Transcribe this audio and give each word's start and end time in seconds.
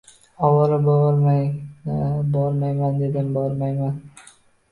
Ovora 0.45 0.77
bo‘lmanglar, 0.85 2.15
bormayman 2.37 2.97
dedim, 3.03 3.31
bormayman 3.37 4.01